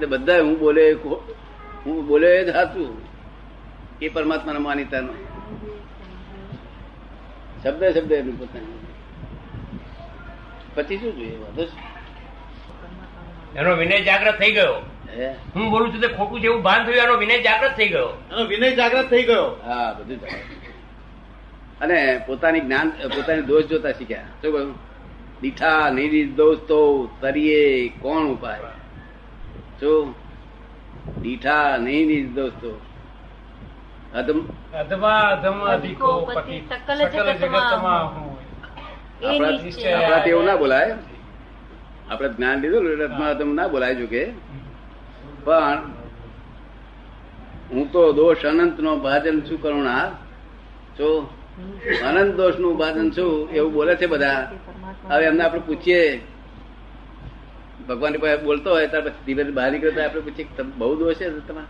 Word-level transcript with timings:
તો 0.00 0.06
બધા 0.06 0.40
હું 0.42 0.58
બોલે 0.58 0.82
એ 0.82 0.92
હું. 1.86 2.06
બોલે 2.06 2.44
જ 2.44 2.52
સાચું 2.52 3.00
એ 4.02 4.08
પરમાત્માના 4.08 4.74
નો 5.00 5.14
શબ્દ 7.62 7.84
શબ્દ 7.84 8.12
એનું 8.12 8.38
પોતાનું. 8.38 8.80
પછી 10.74 10.96
શું 10.98 11.16
જોઈએ? 11.16 11.36
વાંધો 11.36 11.62
એનો 13.56 13.74
વિનય 13.74 14.00
જાગ્રત 14.00 14.38
થઈ 14.38 14.52
ગયો. 14.52 14.74
હું? 15.56 15.70
બોલું 15.70 15.94
છું 15.94 16.00
તે 16.00 16.08
ખોટું 16.08 16.40
છે 16.40 16.44
એવું 16.44 16.62
ભાન 16.62 16.84
થયું 16.84 16.96
એનો 16.96 17.16
વિનય 17.16 17.38
જાગ્રત 17.38 17.76
થઈ 17.76 17.88
ગયો. 17.88 18.08
એનો 18.30 18.44
વિનય 18.44 18.70
જાગ્રત 18.76 19.10
થઈ 19.10 19.22
ગયો. 19.22 19.46
હા 19.66 19.92
બધું 19.92 20.18
અને 21.80 22.20
પોતાની 22.26 22.60
જ્ઞાન 22.60 22.90
પોતાની 22.90 23.42
દોષ 23.42 23.64
જોતા 23.64 23.92
શીખ્યા. 23.92 24.22
શું 24.42 24.52
કહ્યું? 24.52 24.91
દીઠા 25.42 25.90
નિર્દોષ 25.90 26.58
તો 26.68 26.80
તરીએ 27.20 27.88
કોણ 28.02 28.24
ઉપાય? 28.34 28.72
શું 29.80 30.14
દીઠા 31.22 31.76
નહીં 31.76 32.06
નિર્દોષ 32.08 32.52
તો 32.62 32.72
આપણા. 34.14 34.44
એવું 40.26 40.44
ના 40.44 40.56
બોલાય. 40.56 40.94
આપણે 42.10 42.28
જ્ઞાન 42.28 42.56
લીધું 42.62 42.82
એટલે 42.92 43.44
ના 43.44 43.68
બોલાય 43.68 43.94
જો 43.94 44.06
કે 44.06 44.24
પણ 45.44 45.78
હું 47.72 47.84
તો 47.92 48.02
દોષ 48.12 48.44
અનંત 48.44 48.78
નો 48.78 48.92
ભાજન 48.96 49.36
છું 49.40 49.58
કરુણા. 49.62 50.06
જો 50.98 51.08
અનંત 51.52 52.36
દોષનું 52.36 52.74
ઉપાદન 52.74 53.08
શું? 53.10 53.48
એવું 53.52 53.72
બોલે 53.72 53.96
છે 53.96 54.06
બધા. 54.06 54.48
હવે 55.08 55.24
એમને 55.24 55.42
આપણે 55.44 55.60
પૂછીએ. 55.60 56.20
ભગવાન 57.88 58.14
બોલતો 58.44 58.70
હોય 58.70 58.88
ત્યાર 58.88 59.04
પછી 59.04 59.24
ધીરે 59.26 59.52
બહાર 59.52 59.70
નીકળે 59.72 60.02
આપણે 60.04 60.20
પૂછીએ 60.20 60.46
બહુ 60.78 60.96
દોષ 60.96 61.18
છે 61.18 61.26
તમારે? 61.48 61.68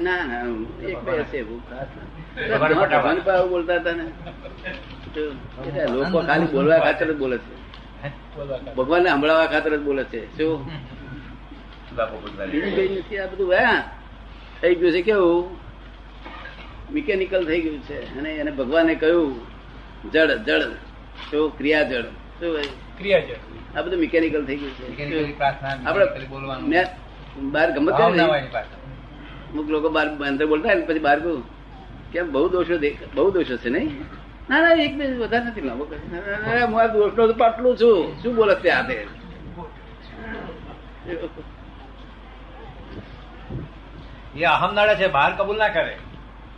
ના 0.00 0.22
ના 0.24 0.42
એક 0.82 0.98
બે 1.04 1.12
હશે 1.22 1.36
એવું 1.38 1.60
ખાસ 1.68 1.88
ના. 1.96 2.58
ભગવાન 2.58 2.88
ભગવાન 2.90 3.18
આવું 3.28 3.50
બોલતા 3.50 3.78
હતા 3.80 3.94
ને. 3.94 4.04
તો 5.14 5.22
લોકો 5.94 6.18
ખાલી 6.22 6.46
બોલવા 6.46 6.80
ખાતર 6.80 7.06
જ 7.06 7.16
બોલે 7.16 7.36
છે. 7.38 7.54
ભગવાનને 8.76 9.08
સંભળાવવા 9.10 9.46
ખાતર 9.46 9.72
જ 9.76 9.80
બોલે 9.80 10.04
છે. 10.04 10.20
શું? 10.36 10.58
બીજું 12.50 12.72
કઈ 12.74 12.88
નથી 12.98 13.18
આ 13.18 13.26
બધું 13.26 13.50
હા 13.54 13.80
થઈ 14.60 14.74
ગયું 14.74 14.92
છે 14.92 15.02
કેવું? 15.02 15.61
મિકેનિકલ 16.94 17.42
થઈ 17.48 17.60
ગયું 17.64 17.80
છે. 17.88 17.98
અને 18.18 18.30
એને 18.42 18.50
ભગવાને 18.58 18.94
કહ્યું 19.02 19.30
જડ 20.12 20.30
જડ 20.46 20.72
શું 21.30 21.44
ક્રિયા 21.58 21.88
જડ 21.90 22.06
શું 22.38 22.50
ભાઈ? 22.54 22.72
ક્રિયા 22.98 23.22
છે 23.28 23.34
આ 23.76 23.82
બધું 23.84 24.00
મિકેનિકલ 24.04 24.42
થઈ 24.48 24.58
ગયું 24.60 24.72
છે. 24.76 24.84
આપણે 25.86 26.04
મેં 26.72 26.86
બહાર 27.54 27.68
ગમત. 27.76 27.90
અમુક 29.52 29.68
લોકો 29.74 29.88
બહાર 29.96 30.06
અંદર 30.30 30.46
બોલતા 30.52 30.74
ને 30.74 30.84
પછી 30.88 31.04
બહાર 31.06 31.18
કહું 31.24 31.40
કેમ? 32.12 32.26
બહુ 32.34 32.48
દોષો 32.52 32.74
બહુ 33.16 33.30
દોષો 33.30 33.56
છે 33.62 33.70
નહીં? 33.70 33.90
ના 34.50 34.60
ના 34.64 34.74
એક 34.84 34.94
બે 34.98 35.04
વધારે 35.24 35.44
નથી 35.48 35.64
લાવો 35.68 35.84
હું 36.70 36.78
આ 36.82 36.86
દોષનો 36.94 37.22
તો 37.30 37.34
પાટલું 37.42 37.74
છું. 37.80 37.98
શું 38.22 38.32
બોલે 38.36 38.54
તે? 38.62 38.68
હાથે 38.70 38.94
એ 44.40 44.44
અહમ 44.54 44.70
નડે 44.74 44.94
છે 45.00 45.06
બહાર 45.16 45.30
કબૂલ 45.38 45.58
ના 45.62 45.72
કરે. 45.76 45.94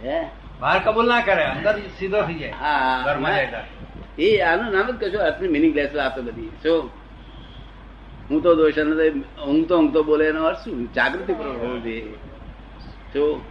હે? 0.03 0.19
બહાર 0.61 0.79
કબૂલ 0.85 1.09
ના 1.09 1.21
કરે 1.21 1.45
અંદર 1.45 1.79
સીધો 1.99 2.23
થઈ 2.23 2.35
જાય. 2.35 2.51
હા 2.51 3.03
ઘરમાં 3.05 3.35
જાય 3.37 3.65
એ 4.19 4.41
આનું 4.41 4.73
નામ 4.73 4.91
જ 4.91 4.95
કશું 5.05 5.21
અર્થની 5.21 5.49
મિનિંગ 5.49 5.75
લેસ 5.75 5.95
વાતો 5.95 6.23
બધી. 6.23 6.51
શું 6.63 6.91
હું 8.31 8.43
તો 8.43 8.55
દોષ 8.55 8.79
નથી 8.79 9.21
ઊંઘતો 9.47 9.79
ઊંઘતો 9.79 10.03
બોલે 10.03 10.25
એનો 10.27 10.45
અર્થ 10.45 10.59
શું? 10.59 10.93
જાગૃતિ 10.95 11.33
પૂર્વક 11.33 11.57
હોવું 11.57 11.83
જોઈએ. 11.83 12.15
શું 13.13 13.43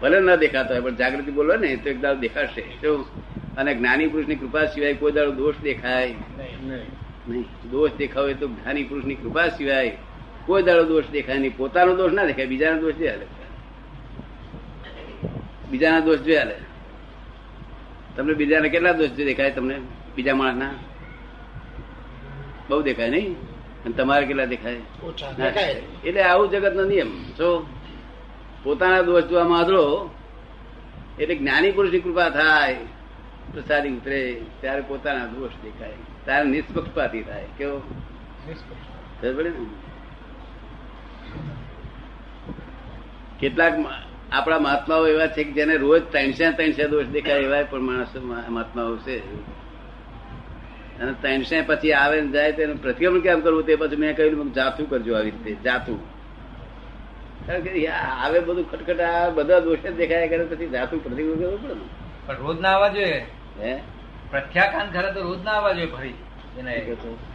ભલે 0.00 0.20
ન 0.20 0.36
દેખાતો 0.36 0.74
હોય 0.74 0.82
પણ 0.82 0.94
જાગૃતિ 0.94 1.30
બોલો 1.30 1.56
ને 1.56 1.76
તો 1.76 1.90
એક 1.90 2.00
દાડો 2.00 2.20
દેખાશે. 2.20 2.62
શું 2.62 3.06
અને 3.56 3.74
જ્ઞાની 3.74 4.06
પુરુષની 4.06 4.34
કૃપા 4.34 4.64
સિવાય 4.64 4.94
કોઈ 4.94 5.12
દાડો 5.12 5.30
દોષ 5.30 5.54
દેખાય 5.62 6.14
નહીં. 7.28 7.70
દોષ 7.70 7.90
દેખાવે 7.98 8.34
તો 8.34 8.48
જ્ઞાની 8.48 8.82
પુરુષની 8.82 9.14
કૃપા 9.14 9.48
સિવાય 9.48 9.96
કોઈ 10.46 10.62
દાડો 10.62 10.84
દોષ 10.84 11.04
દેખાય 11.12 11.38
નહીં. 11.38 11.56
પોતાનો 11.56 11.96
દોષ 11.96 12.12
ના 12.12 12.24
દેખાય 12.24 12.46
બીજાનો 12.46 12.80
દોષ 12.80 12.94
લે 12.98 13.26
બીજાના 15.72 16.00
દોષ 16.00 16.18
જોયા 16.18 16.44
લે. 16.44 16.56
તમને 18.16 18.34
બીજાને 18.34 18.68
કેટલા 18.68 18.92
દોષ 18.92 19.10
દેખાય? 19.10 19.50
તમને 19.50 19.76
બીજા 20.16 20.34
માણસના? 20.34 20.70
બહુ 22.68 22.82
દેખાય 22.82 23.10
નહીં? 23.10 23.32
અને 23.84 23.92
તમારે 23.92 24.26
કેટલા 24.26 24.44
દેખાય? 24.44 24.74
એટલે 26.04 26.22
આવું 26.22 26.50
જગત 26.50 26.74
નો 26.74 26.84
નિયમ. 26.84 27.10
જો 27.38 27.66
પોતાના 28.62 29.02
દોષ 29.02 29.24
જોવા 29.24 29.44
માંધળો 29.44 29.84
એટલે 31.18 31.34
જ્ઞાની 31.34 31.72
પુરુષની 31.72 32.00
કૃપા 32.00 32.28
થાય 32.30 32.76
પ્રસાદી 33.52 33.88
ઉતરે 33.88 34.20
ત્યારે 34.60 34.82
પોતાના 34.88 35.26
દોષ 35.26 35.50
દેખાય. 35.62 35.96
ત્યારે 36.24 36.48
નિષ્પક્ષપાતી 36.48 37.22
થાય. 37.22 37.46
કેવો? 37.58 37.78
કેટલાક 43.40 43.74
આપણા 44.32 44.58
મહાત્માઓ 44.58 45.06
એવા 45.06 45.26
છે 45.26 45.44
કે 45.44 45.52
જેને 45.52 45.76
રોજ 45.76 46.02
ત્રણસે 46.12 46.50
ત્રણસે 46.50 46.88
દોષ 46.88 47.06
દેખાય 47.06 47.40
એવા 47.40 47.62
પણ 47.62 47.80
માણસો 47.80 48.20
મહાત્માઓ 48.50 48.96
છે. 48.96 49.18
અને 51.00 51.12
ત્રણસે 51.12 51.60
પછી 51.60 51.92
આવે 51.92 52.20
ને 52.20 52.28
જાય 52.28 52.52
તેનું 52.52 52.82
પ્રતિક્રમણ 52.82 53.20
કેમ 53.20 53.40
કરવું 53.40 53.66
તે 53.66 53.76
પછી 53.76 53.96
મેં 53.96 54.16
કહ્યું 54.16 54.52
જાતું 54.52 54.90
કરજો 54.90 55.16
આવી 55.16 55.30
રીતે 55.30 55.62
જાતું. 55.62 55.98
કારણ 57.46 57.60
કે 57.60 57.86
આવે 57.88 58.40
બધું 58.40 58.70
ખટખટ 58.70 59.00
આ 59.00 59.28
બધા 59.28 59.58
દોષે 59.58 59.92
જ 59.92 59.96
દેખાય 59.96 60.28
કરે 60.28 60.44
પછી 60.44 60.68
જાતું 60.68 61.04
પ્રતિક્રમણ 61.04 61.38
કરવું 61.38 61.62
પડે 61.62 61.74
ને. 61.74 61.80
પણ 62.26 62.34
રોજ 62.34 62.60
ના 62.60 62.68
આવવા 62.68 62.88
જોઈએ. 62.88 63.26
હે? 63.60 63.80
પ્રત્યાખ્યાન 64.30 64.90
કરે 64.90 65.12
તો 65.12 65.22
રોજ 65.22 65.44
ના 65.44 65.50
આવવા 65.50 65.72
જોઈએ 65.72 65.86
ફરી. 65.86 66.14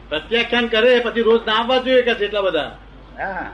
પ્રત્યાખ્યાન 0.10 0.68
કરે 0.68 1.00
પછી 1.00 1.22
રોજ 1.22 1.42
ના 1.46 1.54
આવવા 1.54 1.78
જોઈએ 1.78 2.02
કે 2.02 2.12
એટલા 2.12 2.42
બધા? 2.42 2.78
હા. 3.18 3.52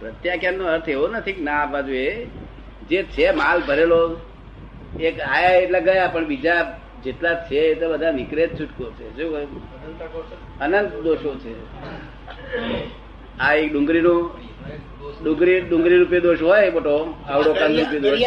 પ્રત્યાખ્યાન 0.00 0.54
નો 0.54 0.64
અર્થ 0.64 0.88
એવો 0.88 1.08
નથી 1.08 1.32
કે 1.32 1.42
ના 1.42 1.66
બાજુ 1.66 1.86
જોઈએ 1.86 2.26
જે 2.88 3.02
છે 3.02 3.30
માલ 3.30 3.62
ભરેલો 3.68 4.20
એક 5.00 5.20
આયા 5.20 5.48
એટલે 5.48 5.80
ગયા 5.80 6.06
પણ 6.06 6.26
બીજા 6.26 6.80
જેટલા 7.04 7.34
છે 7.34 7.56
એ 7.56 7.74
તો 7.74 7.92
બધા 7.92 8.12
નીકળે 8.12 8.46
જ 8.46 8.60
છૂટકો 8.60 8.90
છે. 8.90 9.22
શું 9.22 9.32
કહ્યું? 9.32 10.58
અનંત 10.58 10.92
દોષો 10.94 11.34
છે. 11.34 11.54
આ 13.40 13.54
એક 13.54 13.72
ડુંગળીનું 13.72 14.30
ડુંગળી 15.24 15.60
ડુંગળી 15.60 15.96
રૂપે 15.96 16.20
દોષ 16.20 16.42
હોય 16.42 16.70
મોટો 16.70 17.14
આવડો 17.28 17.52
કાન 17.52 17.78
રૂપે 17.78 18.00
દોષ. 18.00 18.18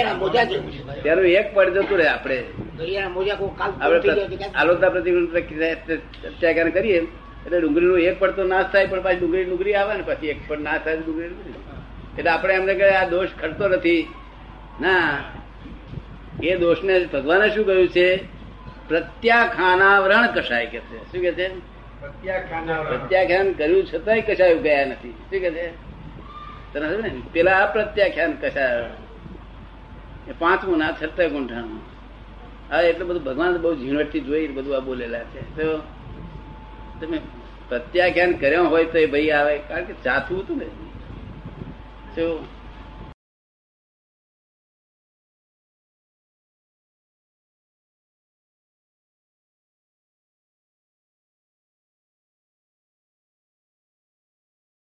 તેનું 1.03 1.25
એક 1.25 1.53
પડ 1.53 1.69
જતું 1.69 1.97
રહે 1.97 2.07
આપણે. 2.07 2.43
આપણે 3.81 4.13
આલોકતા 4.55 4.89
પ્રતિક્રમણ 4.89 6.69
કરીએ. 6.69 7.07
એટલે 7.45 7.61
ડુંગળીનું 7.61 7.99
એક 7.99 8.19
પડતો 8.19 8.43
નાશ 8.43 8.65
થાય 8.71 8.85
પણ 8.85 9.01
પાછી 9.01 9.15
ડુંગળી 9.17 9.43
ડુંગળી 9.43 9.73
આવે 9.73 9.97
ને 9.97 10.03
પછી 10.05 10.27
એક 10.27 10.47
પણ 10.47 10.61
નાશ 10.61 10.81
થાય 10.83 10.97
ડુંગળી 10.97 11.53
એટલે 12.17 12.29
આપણે 12.29 12.53
એમને 12.53 12.73
કહે 12.73 12.89
આ 12.89 13.07
દોષ 13.07 13.27
ખડતો 13.41 13.67
નથી. 13.67 14.07
ના 14.81 15.17
એ 16.43 16.55
દોષને 16.55 17.05
ભગવાને 17.05 17.49
શું 17.49 17.65
કહ્યું 17.65 17.87
છે? 17.87 18.17
પ્રત્યાખાનાવરણ 18.87 20.27
કસાય 20.27 20.65
કે 20.65 20.79
છે. 20.79 21.11
શું 21.11 21.21
કે 21.21 21.31
છે? 21.31 21.47
પ્રત્યાખ્યાન 22.89 23.53
કર્યું 23.53 23.85
છતાંય 23.85 24.21
કસાયું 24.21 24.61
ગયા 24.61 24.85
નથી. 24.85 25.11
શું 25.11 25.39
કે 25.39 25.51
છે? 25.51 25.93
તને 26.73 26.97
ને? 26.97 27.21
પેલા 27.31 27.59
અપ્રત્યાખ્યાન 27.59 28.31
કશાય? 28.31 28.89
એ 30.29 30.33
પાંચમું 30.39 30.77
ના 30.77 30.91
છઠ્ઠા 30.91 31.27
ગુંઠાણું 31.27 31.81
હા 32.71 32.81
એટલે 32.81 33.05
બધું 33.05 33.23
ભગવાન 33.23 33.57
બહુ 33.57 33.75
ઝીણવટથી 33.75 34.19
જોઈ 34.19 34.47
બધું 34.47 34.75
આ 34.75 34.79
બોલેલા 34.79 35.19
છે. 35.19 35.57
તો 35.57 35.81
તમે 37.05 37.19
પ્રત્યાખ્યાન 37.69 38.31
કર્યો 38.31 38.63
હોય 38.63 38.85
તો 38.85 38.97
એ 38.97 39.05
ભાઈ 39.05 39.29
આવે. 39.29 39.57
કારણ 39.57 39.83
કે 39.83 39.93
ચાથું 39.93 40.39
હતું 40.39 40.57
ને. 40.57 40.65
શું 42.15 42.62